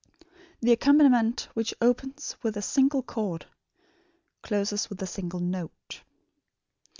[0.61, 3.45] The accompaniment, which opens with a single chord,
[4.41, 6.01] closes with a single note.